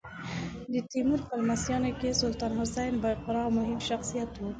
د 0.73 0.75
تیمور 0.91 1.19
په 1.27 1.33
لمسیانو 1.39 1.91
کې 1.99 2.19
سلطان 2.21 2.51
حسین 2.61 2.93
بایقرا 3.03 3.43
مهم 3.57 3.79
شخصیت 3.89 4.31
و. 4.37 4.41